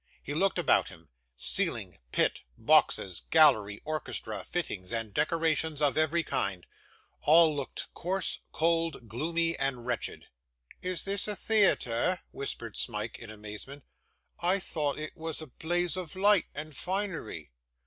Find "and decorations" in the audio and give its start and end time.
4.91-5.79